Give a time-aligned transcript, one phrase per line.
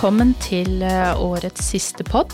[0.00, 2.32] Velkommen til eh, årets siste pod.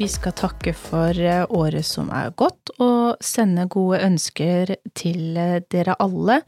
[0.00, 5.60] Vi skal takke for eh, året som er gått, og sende gode ønsker til eh,
[5.70, 6.40] dere alle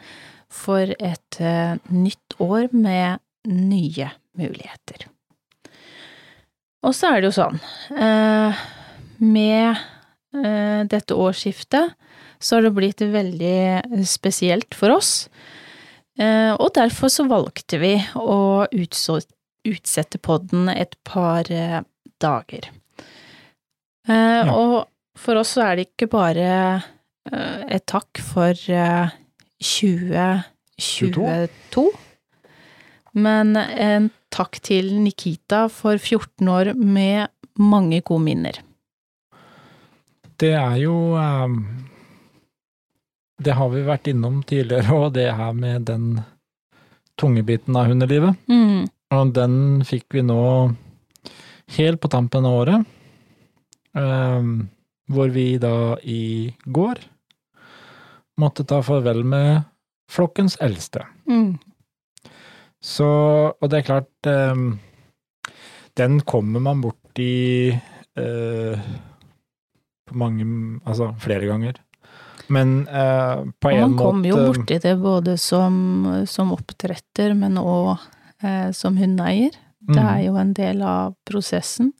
[0.51, 1.39] for et
[1.95, 5.07] nytt år med nye muligheter.
[6.83, 7.63] Og så er det jo sånn,
[9.23, 9.87] med
[10.91, 11.95] dette årsskiftet
[12.43, 15.13] så har det blitt veldig spesielt for oss.
[16.19, 18.67] Og derfor så valgte vi å
[19.69, 21.45] utsette podden et par
[22.23, 22.71] dager.
[24.07, 24.53] Ja.
[24.53, 24.87] Og
[25.19, 26.49] for oss så er det ikke bare
[27.73, 28.55] et takk for
[29.59, 31.91] 2022,
[33.17, 38.53] men en takk til Nikita for 14 år med mange gode minner.
[40.37, 41.17] Det er jo
[43.37, 46.21] Det har vi vært innom tidligere, og det her med den
[47.21, 48.35] tunge biten av hundelivet.
[48.49, 48.87] Mm.
[49.15, 50.43] Og den fikk vi nå
[51.77, 52.95] helt på tampen av året.
[53.97, 54.69] Um,
[55.09, 57.01] hvor vi da i går
[58.43, 59.63] måtte ta farvel med
[60.11, 61.07] flokkens eldste.
[61.31, 61.57] Mm.
[62.83, 63.07] Så
[63.57, 64.79] Og det er klart um,
[65.97, 68.85] Den kommer man borti uh,
[70.07, 70.45] på mange
[70.85, 71.81] Altså flere ganger.
[72.49, 77.59] Men uh, på en måte Man kommer jo borti det både som, som oppdretter, men
[77.59, 77.97] òg
[78.45, 79.55] uh, som hundeeier.
[79.87, 80.25] Det er mm.
[80.27, 81.93] jo en del av prosessen.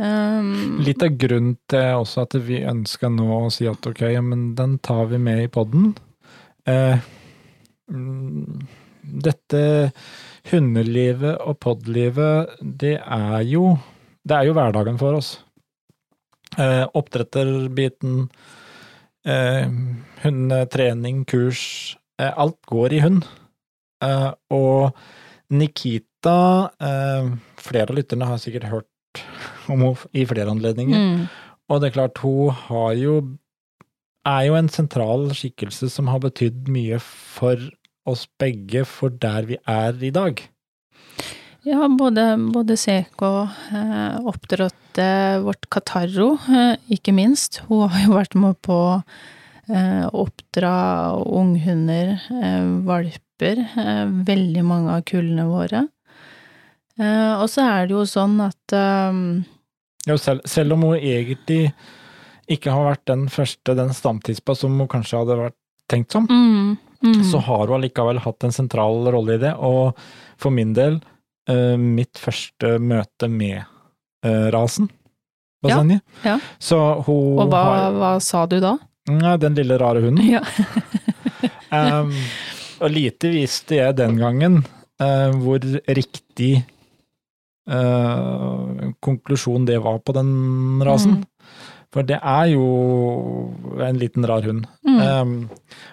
[0.00, 4.22] Um, Litt av grunnen til også at vi ønska nå å si at ok, ja,
[4.24, 5.92] men den tar vi med i poden.
[6.68, 7.00] Eh,
[9.26, 9.62] dette
[10.50, 13.78] hundelivet og podlivet, det er jo
[14.20, 15.28] Det er jo hverdagen for oss.
[16.60, 18.28] Eh, oppdretterbiten,
[19.24, 19.64] eh,
[20.22, 23.24] hundetrening, kurs Alt går i hund.
[24.00, 24.96] Og
[25.50, 26.38] Nikita
[27.60, 29.22] Flere av lytterne har sikkert hørt
[29.70, 30.98] om henne i flere anledninger.
[30.98, 31.24] Mm.
[31.70, 33.14] Og det er klart, hun har jo
[34.28, 37.60] er jo en sentral skikkelse som har betydd mye for
[38.08, 40.40] oss begge, for der vi er i dag.
[41.66, 42.24] Ja, både,
[42.54, 47.60] både Seko eh, oppdratt eh, vårt Katarro, eh, ikke minst.
[47.68, 49.28] Hun har jo vært med på eh,
[50.12, 55.86] oppdra unghunder, eh, valper, eh, veldig mange av kullene våre.
[56.98, 58.74] Eh, og så er det jo sånn at
[60.06, 61.72] Jo, selv, selv, om hun egentlig
[62.48, 65.56] ikke har vært den første, den stamtispa som hun kanskje hadde vært
[65.92, 67.18] tenkt som, mm, mm.
[67.30, 69.52] så har hun allikevel hatt en sentral rolle i det.
[69.58, 69.92] Og
[70.40, 71.00] for min del,
[71.76, 73.60] mitt første møte med
[74.24, 74.88] rasen,
[75.60, 76.00] Basanje.
[76.24, 76.38] Ja, ja.
[76.58, 78.78] Så hun Og hva, har, hva sa du da?
[79.24, 80.26] Ja, den lille rare hunden.
[80.36, 80.42] Ja.
[82.00, 82.12] um,
[82.80, 84.60] og lite visste jeg den gangen
[85.02, 86.52] uh, hvor riktig
[87.70, 90.30] uh, konklusjon det var på den
[90.86, 91.20] rasen.
[91.20, 91.26] Mm.
[91.90, 92.66] For det er jo
[93.82, 94.66] en liten rar hund.
[94.86, 95.00] Mm.
[95.00, 95.32] Um,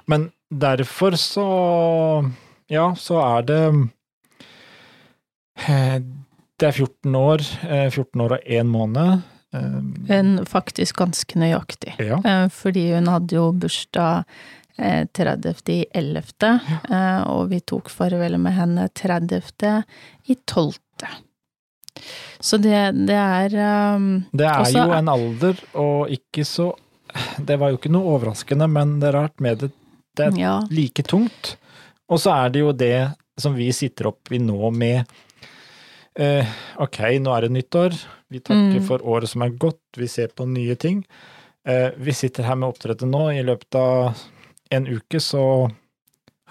[0.05, 1.47] men derfor så
[2.69, 3.63] Ja, så er det
[5.67, 5.97] eh,
[6.59, 7.41] Det er 14 år.
[7.89, 9.21] 14 år og én måned.
[9.51, 11.93] Men faktisk ganske nøyaktig.
[12.03, 12.19] Ja.
[12.51, 14.25] Fordi hun hadde jo bursdag
[14.77, 16.59] 30.11.,
[16.91, 17.23] ja.
[17.25, 19.39] og vi tok farvel med henne 30.
[20.27, 20.75] i 12.
[22.39, 23.55] Så det, det er
[23.95, 26.71] um, Det er også, jo en alder, og ikke så
[27.41, 29.71] Det var jo ikke noe overraskende, men det er rart med det.
[30.17, 30.57] Det er ja.
[30.69, 31.55] like tungt.
[32.11, 32.97] Og så er det jo det
[33.39, 35.07] som vi sitter oppi nå med
[36.19, 37.97] uh, Ok, nå er det nyttår.
[38.33, 38.85] Vi takker mm.
[38.89, 39.83] for året som er gått.
[39.97, 41.03] Vi ser på nye ting.
[41.67, 43.25] Eh, vi sitter her med oppdrettet nå.
[43.35, 44.19] I løpet av
[44.71, 45.43] en uke så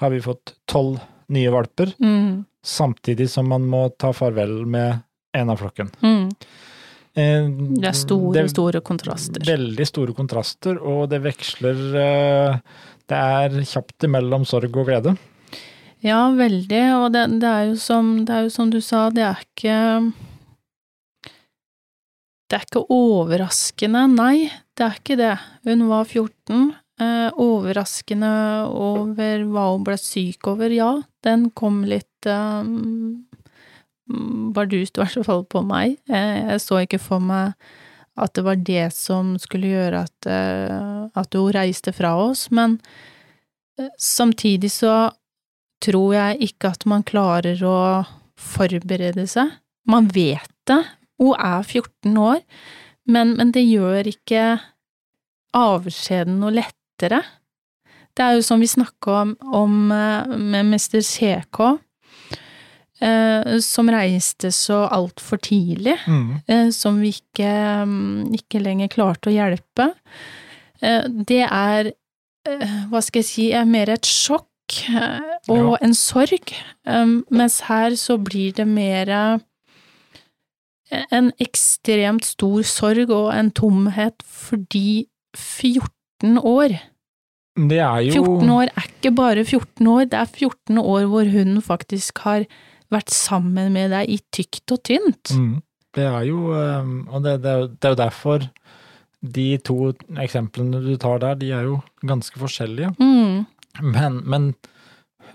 [0.01, 1.01] har vi fått tolv
[1.33, 1.95] nye valper.
[2.01, 2.45] Mm.
[2.65, 4.99] Samtidig som man må ta farvel med
[5.37, 5.89] en av flokken.
[6.03, 6.27] Mm.
[7.17, 7.49] Eh,
[7.81, 9.47] det er store, det er store kontraster.
[9.49, 12.59] Veldig store kontraster, og det veksler eh,
[13.09, 15.17] Det er kjapt imellom sorg og glede.
[16.07, 19.41] Ja, veldig, og det, det, er som, det, er jo som, du sa, det er
[19.43, 19.79] ikke
[22.47, 24.47] Det er ikke overraskende, nei,
[24.79, 25.33] det er ikke det.
[25.67, 26.69] Hun var 14.
[27.03, 28.31] Eh, overraskende
[28.71, 30.93] over hva hun ble syk over, ja,
[31.27, 32.71] den kom litt eh,
[34.55, 35.99] bardust, i hvert fall på meg.
[36.07, 37.59] Eh, jeg så ikke for meg
[38.17, 42.79] at det var det som skulle gjøre at, eh, at hun reiste fra oss, men
[43.77, 45.11] eh, samtidig så
[45.85, 47.77] tror jeg ikke at man klarer å
[48.41, 49.53] forberede seg.
[49.89, 50.81] Man vet det,
[51.21, 52.41] hun er 14 år,
[53.09, 54.45] men, men det gjør ikke
[55.57, 57.23] avskjeden noe lettere.
[58.17, 61.61] Det er jo som vi snakka om, om, med mester CK,
[63.05, 66.41] eh, som reiste så altfor tidlig, Mm.
[66.49, 67.53] eh, som vi ikke,
[67.87, 69.93] mm, ikke lenger klarte å hjelpe.
[70.83, 71.93] Eh, det er,
[72.49, 74.56] eh, hva skal jeg si, er mer et sjokk eh,
[75.49, 75.77] og Ja.
[75.83, 76.53] en sorg,
[76.87, 84.23] eh, mens her så blir det mer eh, en ekstremt stor sorg og en tomhet
[84.23, 86.79] fordi 14 år
[87.57, 91.25] Det er jo 14 år er ikke bare 14 år, det er 14 år hvor
[91.33, 92.45] hun faktisk har
[92.93, 95.33] vært sammen med deg i tykt og tynt.
[95.33, 95.63] Mm.
[95.97, 98.51] Det er jo Og det, det, det er jo derfor
[99.27, 99.93] de to
[100.23, 102.93] eksemplene du tar der, de er jo ganske forskjellige.
[103.01, 103.47] Mm.
[103.83, 104.51] Men, men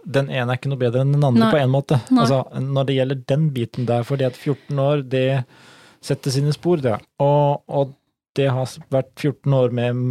[0.03, 1.51] den ene er ikke noe bedre enn den andre Nei.
[1.53, 1.99] på en måte.
[2.09, 5.43] Altså, når det gjelder den biten der, fordi at 14 år, det
[6.01, 6.97] setter sine spor, det.
[7.21, 7.93] Og, og
[8.37, 10.01] det har vært 14 år med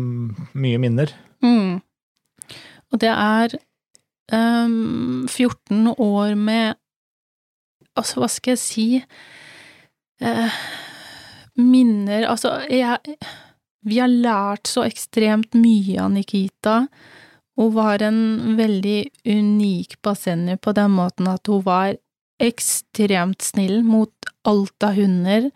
[0.53, 1.12] mye minner.
[1.43, 1.81] Mm.
[2.91, 3.56] Og det er
[4.33, 6.76] um, 14 år med
[7.99, 8.85] Altså, hva skal jeg si
[10.23, 10.59] uh,
[11.59, 13.17] Minner Altså, jeg
[13.83, 16.85] Vi har lært så ekstremt mye av Nikita.
[17.58, 18.20] Hun var en
[18.56, 21.97] veldig unik Basenji på den måten at hun var
[22.41, 25.50] ekstremt snill mot alt av hunder,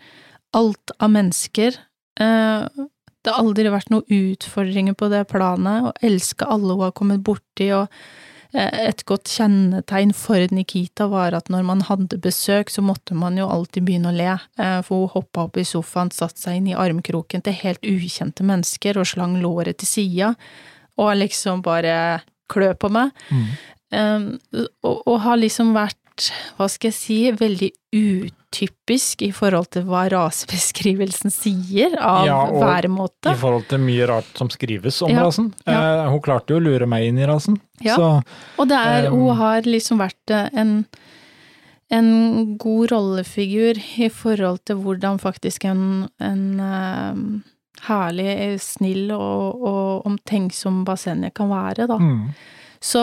[0.53, 1.79] alt av mennesker.
[2.21, 2.85] Eh,
[3.25, 7.25] det har aldri vært noen utfordringer på det planet, og elske alle hun har kommet
[7.25, 7.87] borti, og
[8.53, 13.41] eh, et godt kjennetegn for Nikita var at når man hadde besøk, så måtte man
[13.41, 16.71] jo alltid begynne å le, eh, for hun hoppa opp i sofaen, satte seg inn
[16.75, 20.35] i armkroken til helt ukjente mennesker og slang låret til sida,
[21.01, 23.11] og liksom bare klø på meg.
[23.95, 24.39] Um,
[24.83, 26.01] og, og har liksom vært,
[26.59, 32.61] hva skal jeg si, veldig utypisk i forhold til hva rasebeskrivelsen sier av Ja, og
[32.63, 33.33] væremåte.
[33.35, 35.53] I forhold til mye rart som skrives om Ja, rasen.
[35.67, 35.79] ja.
[36.05, 37.59] Eh, hun klarte jo å lure meg inn i rasen.
[37.83, 37.97] Ja.
[37.97, 38.11] Så
[38.59, 40.85] Og det er, Um, hun har liksom vært eh, en,
[41.91, 47.15] en god rollefigur i forhold til hvordan faktisk en, en eh,
[47.89, 51.99] herlig, snill og, og omtenksom bassenget kan være, da.
[52.01, 52.29] mm.
[52.85, 53.03] Så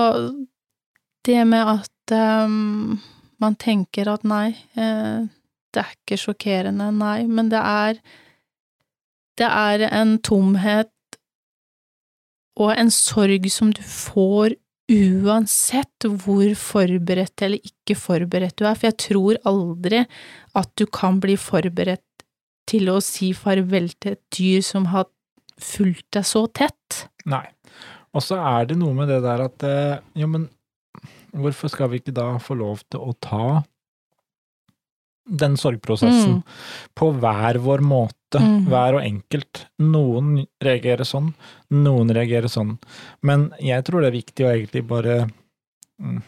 [1.25, 2.13] det med at
[2.45, 3.00] um,
[3.42, 5.28] man tenker at nei, eh,
[5.72, 8.01] det er ikke sjokkerende, nei, men det er
[9.39, 10.92] Det er en tomhet
[12.60, 14.54] og en sorg som du får
[14.92, 20.04] uansett hvor forberedt eller ikke forberedt du er, for jeg tror aldri
[20.60, 22.04] at du kan bli forberedt
[22.71, 25.09] til å si farvel til et dyr som har
[25.62, 27.03] fulgt deg så tett.
[27.29, 27.44] Nei.
[28.15, 30.47] Og så er det noe med det der at eh, Jo, men
[31.31, 33.62] hvorfor skal vi ikke da få lov til å ta
[35.31, 36.44] den sorgprosessen Mm.
[36.97, 38.65] på hver vår måte, Mm.
[38.68, 39.65] hver og enkelt?
[39.79, 41.33] Noen reagerer sånn,
[41.71, 42.77] noen reagerer sånn.
[43.24, 45.29] Men jeg tror det er viktig å egentlig bare
[46.01, 46.21] mm,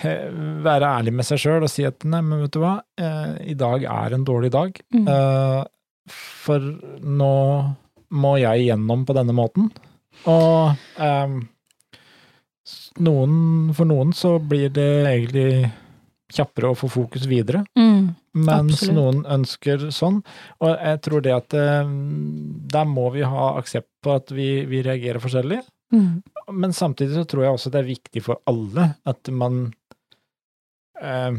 [0.00, 3.54] være ærlig med seg sjøl og si at nei, men vet du hva, eh, i
[3.58, 4.80] dag er en dårlig dag.
[4.94, 5.08] Mm.
[5.08, 5.64] Eh,
[6.12, 6.60] for
[7.04, 7.34] nå
[8.12, 9.68] må jeg gjennom på denne måten.
[10.28, 11.38] Og ehm,
[13.02, 13.36] noen,
[13.76, 15.70] for noen så blir det egentlig
[16.32, 18.14] kjappere å få fokus videre, Mm.
[18.34, 18.94] mens Absolutt.
[18.96, 20.22] noen ønsker sånn.
[20.60, 21.84] Og jeg tror det at eh,
[22.72, 25.60] der må vi ha aksept på at vi, vi reagerer forskjellig.
[25.92, 26.22] Mm.
[26.56, 29.74] Men samtidig så tror jeg også det er viktig for alle at man
[31.00, 31.32] eh,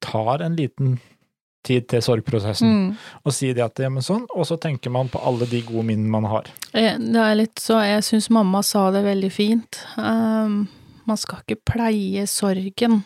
[0.00, 0.98] tar en liten
[1.66, 2.96] tid til sorgprosessen, Mm.
[3.26, 5.82] og sier det at ja, men sånn, og så tenker man på alle de gode
[5.88, 6.44] minnene man har.
[6.72, 9.80] Eh, Det er litt så, jeg syns mamma sa det veldig fint.
[9.98, 10.68] Um,
[11.06, 13.04] man skal ikke pleie sorgen,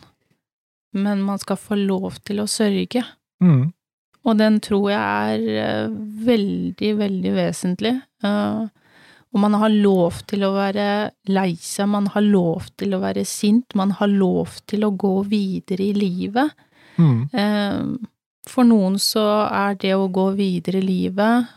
[0.92, 3.02] men man skal få lov til å sørge.
[3.42, 3.72] Mm.
[4.26, 5.88] Og den tror jeg er eh,
[6.26, 8.02] veldig, veldig vesentlig.
[8.22, 8.66] Eh,
[9.30, 10.86] og man har lov til å være
[11.30, 15.14] lei seg, man har lov til å være sint, man har lov til å gå
[15.30, 16.56] videre i livet.
[16.98, 17.20] Mm.
[17.32, 18.08] Eh,
[18.50, 21.56] For noen så er det å gå videre i livet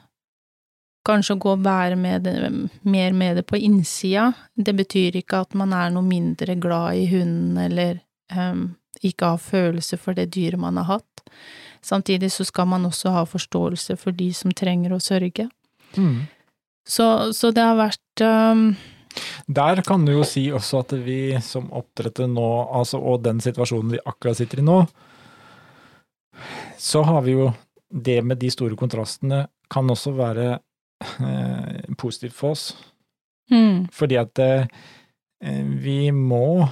[1.07, 2.35] kanskje gå og være med det,
[2.81, 4.31] mer med det på innsida.
[4.55, 7.99] Det betyr ikke at man er noe mindre glad i hunden eller
[8.35, 11.25] um, ikke har følelse for det dyret man har hatt.
[11.83, 15.49] Samtidig så skal man også ha forståelse for de som trenger å sørge.
[15.97, 16.23] Mm.
[16.87, 18.73] Så, så det har vært um
[19.47, 23.93] Der kan du jo si også at vi som oppdretter nå, altså, og den situasjonen
[23.93, 24.79] vi akkurat sitter i nå,
[26.81, 27.51] så har vi jo
[27.93, 30.47] det med de store kontrastene kan også være
[31.21, 32.65] eh, positivt for oss.
[33.51, 34.65] mm, Fordi at eh,
[35.83, 36.67] vi må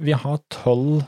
[0.00, 1.04] Vi har tolv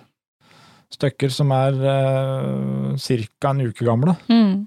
[0.91, 3.51] stykker som er eh, ca.
[3.51, 4.17] en uke gamle.
[4.29, 4.67] mm,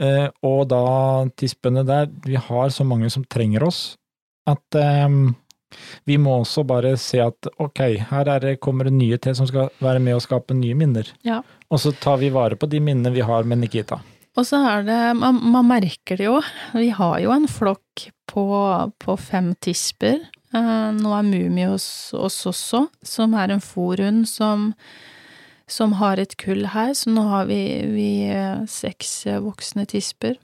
[0.00, 0.84] og da
[1.36, 3.80] tispene der, vi har så mange som trenger oss,
[4.48, 5.08] at eh,
[6.02, 7.80] Vi må også bare se at ok,
[8.10, 11.06] her er det, kommer det nye til som skal være med å skape nye minner.
[11.22, 11.44] Ja.
[11.70, 14.00] Og så tar vi vare på de minnene vi har med Nikita.
[14.34, 16.40] Og så er det, man, man merker det jo,
[16.74, 18.44] vi har jo en flokk på,
[18.98, 20.20] på fem tisper.
[20.54, 21.86] Eh, nå er mumi hos
[22.18, 24.70] oss også, som er en forhund som,
[25.70, 27.62] som har et kull her, så nå har vi,
[27.92, 30.36] vi eh, seks eh, voksne tisper.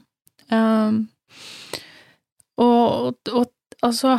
[0.50, 1.08] Um,
[2.62, 3.48] og, og
[3.82, 4.12] altså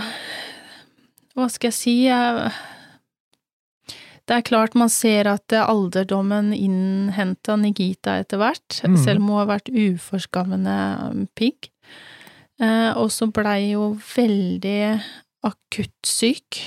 [1.37, 1.93] Hva skal jeg si?
[2.09, 2.49] Jeg,
[4.27, 8.97] det er klart man ser at alderdommen innhenta Nigita etter hvert, mm.
[8.99, 10.77] selv om hun har vært uforskammende
[11.39, 11.71] pigg.
[12.59, 14.97] Eh, og så blei hun veldig
[15.47, 16.63] akutt syk.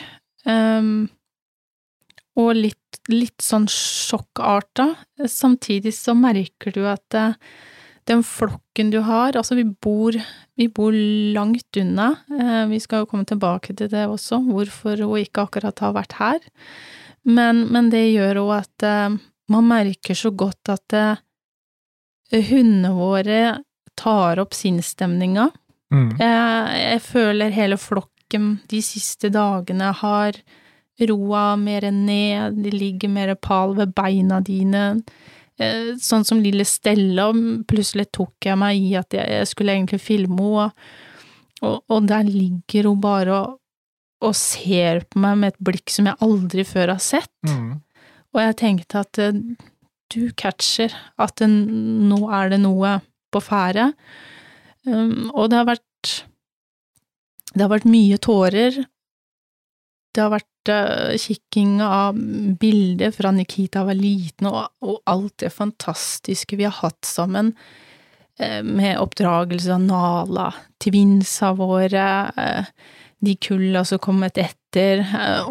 [0.46, 1.10] Um,
[2.38, 4.92] og litt, litt sånn sjokkarta.
[5.28, 7.36] Samtidig så merker du at eh,
[8.08, 10.16] den flokken du har Altså, vi bor,
[10.58, 10.96] vi bor
[11.36, 12.12] langt unna.
[12.32, 16.18] Eh, vi skal jo komme tilbake til det også, hvorfor hun ikke akkurat har vært
[16.20, 16.38] her.
[17.28, 19.18] Men, men det gjør jo at eh,
[19.50, 20.94] man merker så godt at
[22.30, 23.40] hundene våre
[23.98, 25.48] tar opp sinnsstemninga.
[25.90, 26.12] Mm.
[26.22, 30.38] Jeg føler hele flokken de siste dagene har
[31.08, 34.84] roa mer ned, de ligger mer pal ved beina dine.
[35.60, 37.30] Eh, Sånn som lille Stella,
[37.68, 42.28] plutselig tok jeg meg i at jeg, skulle egentlig filme henne, og, og, og der
[42.28, 43.58] ligger hun bare og,
[44.24, 47.32] og ser på meg med et blikk som jeg aldri før har sett.
[47.48, 47.80] Mm.
[48.34, 49.36] Og jeg tenkte at eh,
[50.10, 52.98] du catcher at det, nå er det noe
[53.30, 53.90] på ferde.
[54.86, 56.12] Um, og det har vært
[57.50, 58.78] Det har vært mye tårer.
[60.10, 62.18] Det har vært uh, kikking av
[62.60, 67.52] bilder fra Nikita var liten, og, og alt det fantastiske vi har hatt sammen.
[68.40, 70.48] Uh, Med oppdragelse av Nala,
[70.82, 75.02] tvinsa våre, uh, de kulla som kommet etter,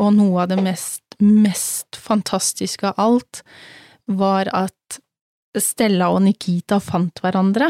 [0.01, 3.44] og noe av det mest, mest fantastiske av alt
[4.10, 4.98] var at
[5.62, 7.70] Stella og Nikita fant hverandre.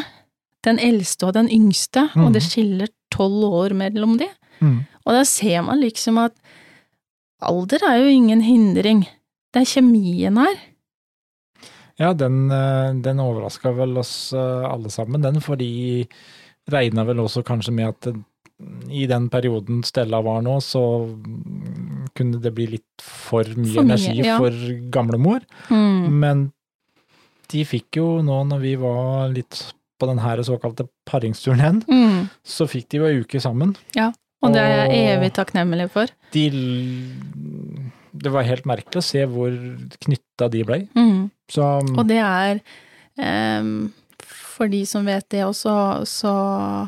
[0.63, 4.29] Den eldste og den yngste, og det skiller tolv år mellom de.
[4.63, 4.81] Mm.
[5.03, 6.35] Og da ser man liksom at
[7.41, 9.05] alder er jo ingen hindring.
[9.53, 10.57] Det er kjemien her.
[11.99, 16.07] Ja, den, eh, den overraska vel oss eh, alle sammen, den, fordi
[16.71, 18.13] regna vel også kanskje med at
[18.91, 23.87] i den perioden Stella var nå, så mm, kunne det bli litt for mye, For
[23.87, 24.37] mye, energi ja.
[24.39, 24.55] for
[24.91, 25.43] gamlemor.
[25.71, 26.07] Mm.
[26.19, 26.41] Men
[27.51, 29.61] de fikk jo nå når vi var litt
[29.99, 32.27] på den her såkalte paringsturneen, Mm.
[32.43, 33.73] så fikk de jo ei uke sammen.
[34.39, 36.11] Og det er jeg evig takknemlig for.
[36.33, 36.45] De
[38.19, 39.53] Det var helt merkelig å se hvor
[40.05, 40.81] knytta de blei.
[40.95, 41.29] Mm.
[41.51, 42.61] Så Og det er
[43.61, 43.91] um,
[44.23, 46.33] For de som vet det også, så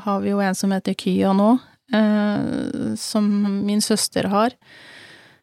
[0.06, 1.54] har vi jo en som heter Kya nå,
[1.96, 3.28] uh, som
[3.66, 4.56] min søster har,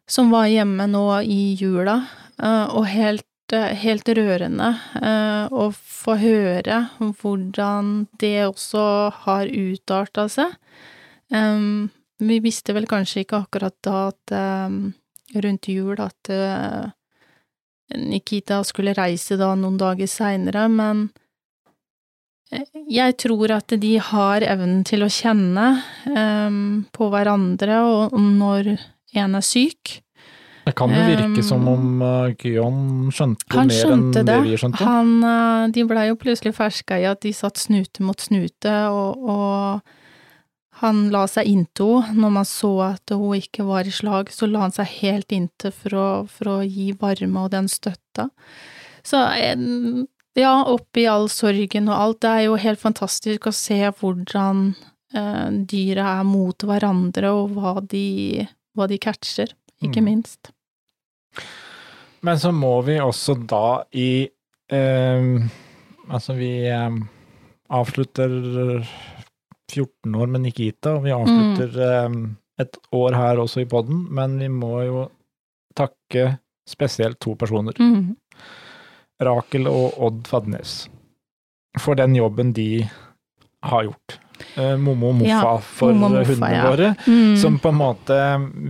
[0.08, 2.02] som var hjemme nå i jula,
[2.40, 3.24] uh, og helt,
[3.80, 8.82] helt rørende eh, å få høre hvordan det også
[9.24, 10.52] har utarta seg.
[11.32, 11.88] Em,
[12.18, 14.78] vi visste vel kanskje ikke akkurat da at em,
[15.34, 16.88] rundt jul at eh,
[17.96, 21.06] Nikita skulle reise da noen dager seinere, men
[22.52, 25.70] eh, jeg tror at de har evnen til å kjenne
[26.12, 28.74] um, på hverandre, og når
[29.16, 30.02] en er syk.
[30.66, 34.40] det kan jo virke Um, som om uh, Kyon skjønte mer skjønte enn det det.
[34.44, 34.84] vi skjønte.
[34.84, 39.24] Han, eh, de blei jo plutselig ferska i at de satt snute mot snute, og,
[39.24, 39.96] og
[40.80, 42.20] han la seg inntil henne.
[42.22, 45.72] Når man så at hun ikke var i slag, så la han seg helt inntil
[45.74, 48.28] for å, for å gi varme og den støtta.
[49.06, 49.20] Så
[50.38, 54.74] ja, oppi all sorgen og alt, det er jo helt fantastisk å se hvordan
[55.14, 60.04] eh, dyra er mot hverandre, og hva de, hva de catcher, ikke Mm.
[60.04, 60.50] minst.
[62.20, 64.28] Men så må vi også da i
[64.70, 65.48] eh,
[66.08, 66.94] Altså, vi eh,
[67.68, 68.30] avslutter
[69.72, 72.18] 14 år med Nikita, og vi avslutter eh,
[72.62, 75.08] et år her også i podden, men vi må jo
[75.78, 77.76] takke spesielt to personer.
[77.80, 78.16] Mm.
[79.24, 80.80] Rakel og Odd Fadnes.
[81.78, 82.86] For den jobben de
[83.66, 84.18] har gjort.
[84.54, 86.66] Eh, Momo og Moffa Ja, for Momo hundene ja.
[86.68, 86.90] våre.
[87.06, 87.36] Mm.
[87.40, 88.18] Som på en måte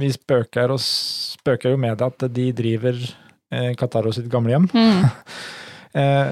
[0.01, 2.97] Vi spøker, og spøker jo med det at de driver
[3.53, 4.69] eh, Kataro sitt gamlehjem.
[4.73, 5.09] Mm.
[5.99, 6.27] Eh,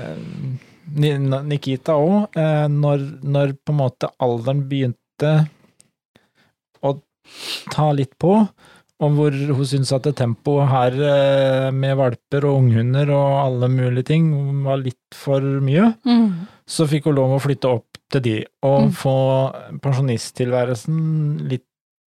[0.94, 5.32] Nikita òg, eh, når, når på en måte alderen begynte
[6.86, 6.92] å
[7.72, 8.36] ta litt på,
[8.96, 14.06] og hvor hun syntes at tempoet her eh, med valper og unghunder og alle mulige
[14.14, 14.30] ting
[14.64, 16.46] var litt for mye, Mm.
[16.66, 18.92] så fikk hun lov å flytte opp til de, og Mm.
[18.92, 19.16] få
[19.82, 21.66] pensjonisttilværelsen litt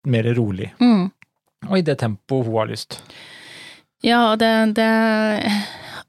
[0.08, 0.72] mer rolig.
[0.80, 1.12] Mm.
[1.70, 3.02] og i det tempoet hun har lyst.
[4.02, 4.88] Ja, det, det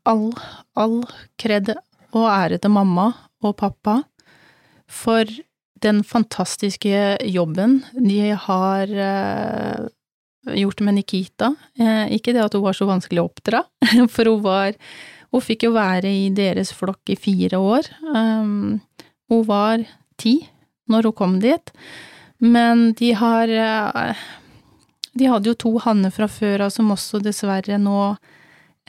[0.07, 0.33] All,
[0.75, 1.03] all
[1.39, 1.75] kred
[2.13, 3.11] og ære til mamma
[3.43, 4.01] og pappa
[4.93, 5.27] for
[5.83, 9.89] den fantastiske jobben de har eh,
[10.59, 11.55] gjort med Nikita.
[11.79, 13.65] Eh, ikke det at hun var så vanskelig å oppdra,
[14.15, 14.79] for hun var
[15.33, 17.87] Hun fikk jo være i deres flokk i fire år.
[18.05, 18.83] Um,
[19.33, 19.81] hun var
[20.21, 20.35] ti
[20.93, 21.73] når hun kom dit,
[22.37, 24.27] men de har eh,
[25.17, 27.97] De hadde jo to hanner fra før av som også dessverre nå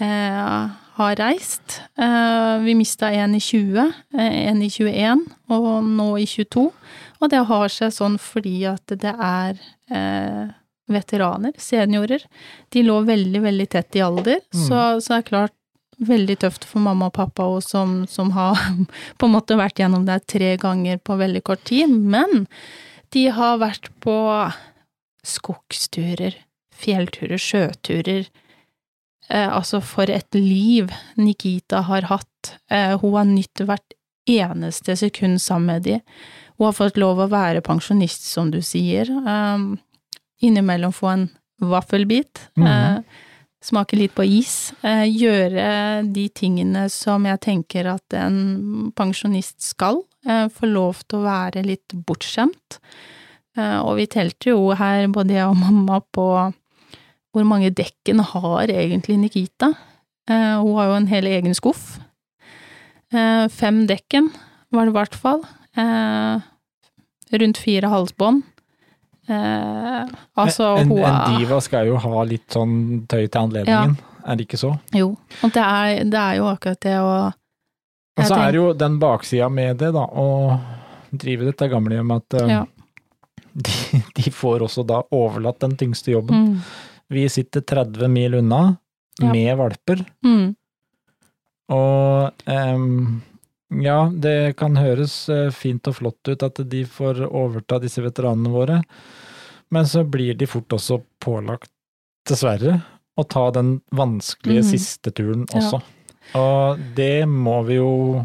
[0.04, 1.80] eh, har reist.
[1.98, 6.68] Eh, vi mista en i 20, eh, en i 21 og nå i 22.
[7.22, 9.58] Og det har seg sånn fordi at det er
[9.90, 10.52] eh,
[10.92, 12.26] veteraner, seniorer.
[12.76, 14.66] De lå veldig, veldig tett i alder, Mm.
[14.68, 15.54] så, så er det klart
[16.04, 18.58] veldig tøft for mamma og pappa også, som, som har
[19.18, 21.90] på en måte vært gjennom det tre ganger på veldig kort tid.
[21.90, 22.46] Men
[23.16, 24.18] de har vært på
[25.24, 26.36] skogsturer,
[26.76, 28.28] fjellturer, sjøturer.
[29.30, 32.56] Eh, altså, for et liv Nikita har hatt.
[32.72, 33.96] Eh, hun har nytt hvert
[34.30, 36.00] eneste sekund sammen med de.
[36.58, 39.10] Hun har fått lov å være pensjonist, som du sier.
[39.10, 39.78] Um,
[40.44, 41.28] innimellom få en
[41.64, 42.48] vaffelbit.
[42.60, 42.68] Mm.
[42.68, 43.24] eh,
[43.64, 44.74] smake litt på is.
[44.84, 50.04] Eh, gjøre de tingene som jeg tenker at en pensjonist skal.
[50.24, 52.80] Få lov til å være litt bortskjemt.
[53.58, 56.28] Eh, og vi telte jo her, både jeg og mamma, på
[57.34, 59.72] hvor mange dekken har egentlig Nikita.
[60.30, 61.98] Eh, hun har jo en hel egen skuff.
[63.14, 64.30] Eh, fem dekken
[64.74, 65.44] var det i hvert fall.
[65.78, 66.42] Eh,
[67.34, 68.44] rundt fire halsbånd.
[69.28, 73.96] Eh, altså, en, hun en diva skal jo ha litt sånn tøy til anledningen,
[74.28, 74.74] er det ikke så?
[74.92, 77.14] Jo, og det er, det er jo akkurat det å
[78.20, 80.60] Og så er jo den baksida med det, da, å
[81.16, 82.64] drive dette gamlehjemmet, at eh, Ja.
[83.66, 86.36] de, de får også da overlatt den tyngste jobben.
[86.58, 86.62] mm,
[87.14, 88.64] Vi sitter 30 mil unna,
[89.22, 89.28] Ja.
[89.30, 90.56] med valper, mm,
[91.70, 93.22] og um,
[93.82, 98.50] ja, det kan høres eh, fint og flott ut at de får overta disse veteranene
[98.54, 98.80] våre,
[99.74, 101.70] men så blir de fort også pålagt,
[102.30, 102.80] dessverre,
[103.18, 104.70] å ta den vanskelige mm.
[104.74, 105.62] siste turen Ja.
[105.62, 105.82] også.
[106.40, 108.24] Og det må vi jo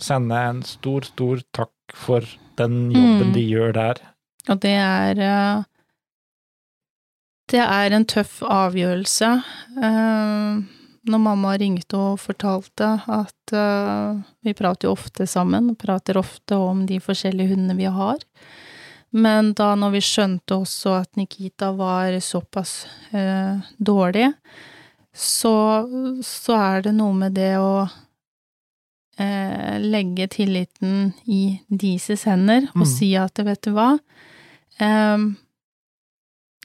[0.00, 2.24] sende en stor, stor takk for
[2.56, 3.32] den jobben Mm.
[3.36, 4.00] de gjør der.
[4.48, 5.64] Og det er eh,
[7.50, 9.30] Det er en tøff avgjørelse.
[9.82, 10.62] Eh,
[11.04, 16.86] Når mamma ringte og fortalte at eh, Vi prater jo ofte sammen, prater ofte om
[16.88, 18.22] de forskjellige hundene vi har.
[19.12, 24.32] Men da når vi skjønte også at Nikita var såpass eh, dårlig,
[25.14, 25.52] så,
[26.24, 27.84] så er det noe med det å
[29.20, 32.90] eh, legge tilliten i deres hender og Mm.
[32.96, 33.98] si at vet du hva,
[34.82, 35.36] Ehm,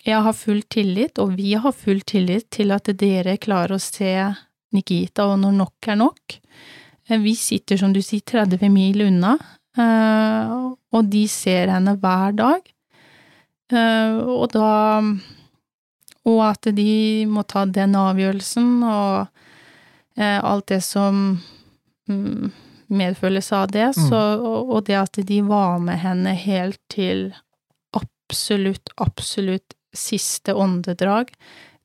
[0.05, 4.13] jeg har full tillit, og vi har full tillit til at dere klarer å se
[4.75, 6.35] Nikita, og når nok er nok.
[7.09, 9.38] Eh, Vi sitter, som du sier, 30 mil unna,
[9.77, 10.51] eh,
[10.93, 12.62] og de ser henne hver dag.
[13.71, 15.01] Eh, Og da
[16.25, 19.27] Og at de må ta den avgjørelsen, og
[20.17, 21.39] alt det som
[22.09, 24.09] medfølelse medføles av det, Mm.
[24.09, 24.19] så,
[24.69, 27.33] og det at de var med henne helt til
[27.93, 31.32] absolutt, absolutt siste åndedrag,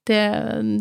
[0.05, 0.21] det,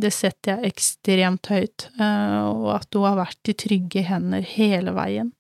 [0.03, 4.91] det setter jeg ekstremt høyt, eh, og at hun har vært i trygge hender hele
[4.95, 5.31] veien.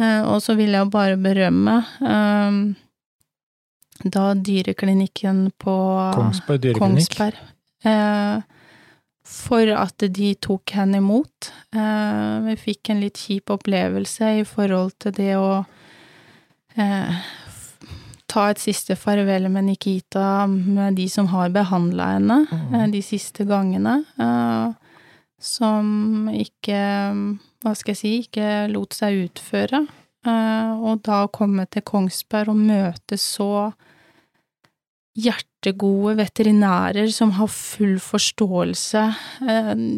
[0.00, 2.58] Eh, Og så vil jeg bare berømme eh,
[4.10, 5.76] da dyreklinikken på
[6.16, 7.14] Kongsberg dyreklinikk.
[7.14, 8.50] Kongsberg.
[9.24, 11.48] For at de tok henne imot.
[11.72, 15.62] Vi fikk en litt kjip opplevelse i forhold til det å
[18.34, 23.46] ta et siste farvel med Nikita med de som har behandla henne eh, de siste
[23.48, 24.00] gangene.
[24.18, 24.74] Eh,
[25.44, 26.80] som ikke,
[27.62, 29.84] hva skal jeg si, ikke lot seg utføre.
[30.24, 33.70] Eh, og da komme til Kongsberg og møte så
[35.14, 39.02] hjertegode veterinærer som har full forståelse.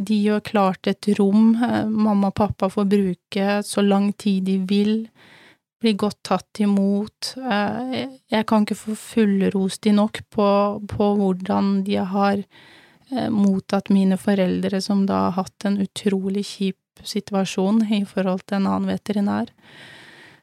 [0.05, 1.55] De gjør klart et rom.
[1.89, 4.93] Mamma og pappa får bruke så lang tid de vil.
[5.87, 7.35] Blir godt tatt imot.
[7.39, 10.47] Eh, Jeg kan ikke få fullrost de nok på,
[10.91, 17.05] på hvordan de har eh, mottatt mine foreldre, som da har hatt en utrolig kjip
[17.07, 19.53] situasjon i forhold til en annen veterinær.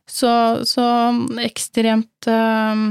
[0.08, 0.32] Så,
[0.68, 0.86] så
[1.44, 2.86] ekstremt eh,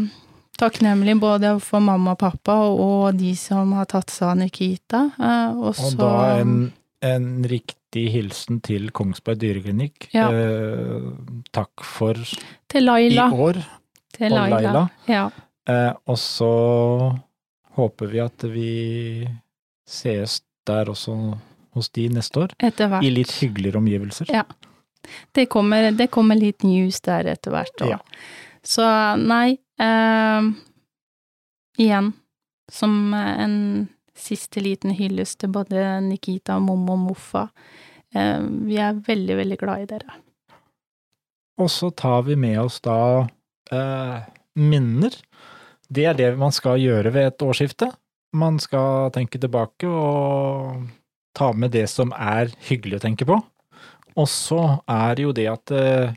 [0.60, 5.06] takknemlig både for mamma og pappa og de som har tatt seg av Nikita.
[5.16, 6.12] eh, og Og så da
[6.42, 6.56] en,
[7.00, 7.30] en
[7.92, 10.08] riktig hilsen til Kongsberg dyreklinikk.
[10.14, 10.30] Ja.
[10.32, 11.12] Eh,
[11.52, 12.14] takk for
[12.68, 13.28] til Laila.
[13.28, 13.62] i år.
[14.12, 14.60] til og Laila.
[14.60, 14.88] Laila.
[15.08, 15.30] Ja.
[15.68, 17.16] Eh, og så
[17.76, 19.28] håper vi at vi
[19.86, 21.38] sees der også
[21.74, 22.54] hos de neste år.
[22.58, 23.04] Etter hvert.
[23.04, 24.26] I litt hyggeligere omgivelser.
[24.32, 24.44] Ja.
[25.34, 27.90] Det kommer, det kommer litt news der etter hvert òg.
[27.90, 27.98] Ja.
[28.62, 28.84] Så
[29.18, 30.52] nei eh,
[31.80, 32.12] Igjen,
[32.70, 37.46] som en siste liten hyllest til både Nikita, Mommo og Moffa.
[38.14, 40.20] Eh, vi er veldig, veldig glad i dere.
[41.60, 42.98] Og så tar vi med oss da
[43.72, 44.18] eh,
[44.58, 45.16] minner.
[45.92, 47.90] Det er det man skal gjøre ved et årsskifte.
[48.32, 50.88] Man skal tenke tilbake og
[51.36, 53.38] ta med det som er hyggelig å tenke på.
[54.16, 56.12] Og så er det jo det at eh,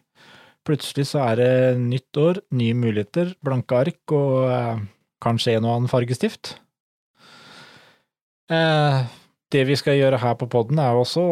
[0.68, 4.84] plutselig så er det nytt år, nye muligheter, blanke ark og eh,
[5.24, 6.58] kanskje en og annen fargestift.
[8.52, 9.06] Eh,
[9.52, 11.24] det vi skal gjøre her på podden er også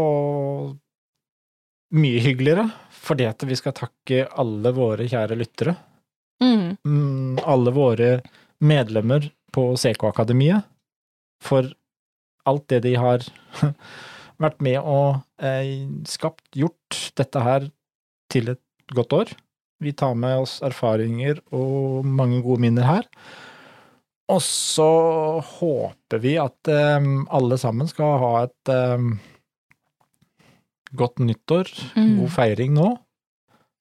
[1.93, 5.75] mye hyggeligere, fordi at vi skal takke alle våre kjære lyttere.
[6.43, 6.75] Mm.
[6.87, 8.09] Mm, alle våre
[8.63, 10.65] medlemmer på CK-akademiet
[11.43, 11.69] for
[12.49, 13.23] alt det de har
[14.43, 17.69] vært med og eh, skapt, gjort dette her
[18.33, 18.63] til et
[18.95, 19.33] godt år.
[19.83, 23.07] Vi tar med oss erfaringer og mange gode minner her.
[24.31, 24.87] Og så
[25.43, 29.07] håper vi at eh, alle sammen skal ha et eh,
[30.95, 32.19] godt nyttår, Mm.
[32.21, 32.91] god feiring nå.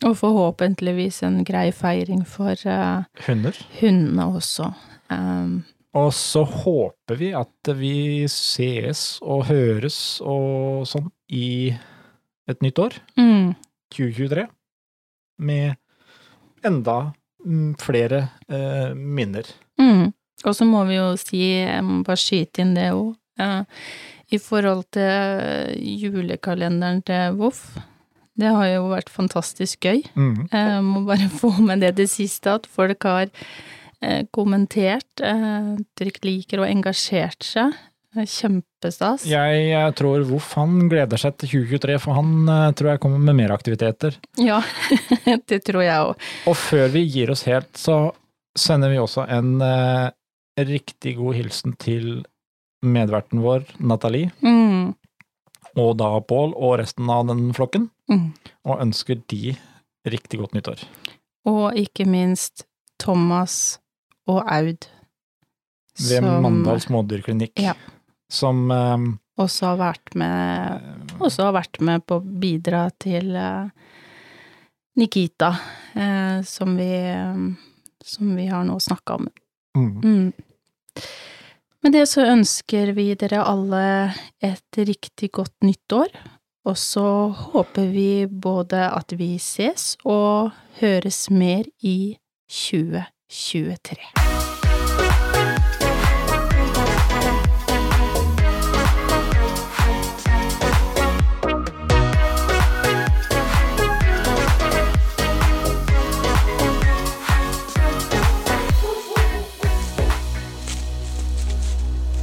[0.04, 3.54] Og forhåpentligvis en grei feiring for eh, Hunder.
[3.80, 4.72] hundene også.
[5.10, 11.70] Um, Og så håper vi at vi ses og høres og sånn i
[12.48, 13.52] et nytt år, mm.
[13.94, 14.46] 2023,
[15.38, 15.76] med
[16.64, 17.12] enda
[17.44, 19.44] mm, flere eh, minner.
[19.78, 20.12] Mm.
[20.46, 23.14] Og så må vi jo si, jeg må bare skyte inn det òg,
[24.32, 27.76] i forhold til julekalenderen til Voff.
[28.38, 30.00] Det har jo vært fantastisk gøy.
[30.16, 30.46] Mm.
[30.48, 35.24] Jeg må bare få med det det siste, at folk har eh, kommentert,
[36.00, 37.76] trygt liker og engasjert seg.
[38.16, 39.24] Eh, Kjempestas.
[39.28, 43.22] Jeg, jeg tror Voff han gleder seg til 2023, for han eh, tror jeg kommer
[43.22, 44.18] med mer aktiviteter.
[44.40, 44.60] Ja,
[45.48, 46.26] det tror jeg òg.
[46.50, 48.04] Og før vi gir oss helt, så
[48.58, 50.10] sender vi også en eh,
[50.58, 52.24] riktig god hilsen til
[52.82, 54.94] medverten vår, Nathalie, Mm.
[55.76, 58.32] og da Pål og resten av den flokken, Mm.
[58.64, 59.56] og ønsker de
[60.06, 60.82] riktig godt nyttår.
[61.46, 62.64] Og ikke minst
[62.98, 63.78] Thomas
[64.26, 64.86] og Aud.
[65.98, 67.74] Ved som Mandal smådyrklinikk, Ja.
[68.30, 68.98] som eh,
[69.38, 70.80] også har vært med
[71.20, 73.68] også har vært med på å bidra til eh,
[74.96, 75.58] Nikita,
[75.94, 77.54] eh, som vi eh,
[78.04, 79.28] som vi har nå snakka om.
[79.76, 80.32] Mm, Mm.
[81.82, 86.08] Med det så ønsker vi dere alle et riktig godt nytt år.
[86.64, 92.16] og så håper vi både at vi ses og høres mer i
[92.48, 94.31] 2023.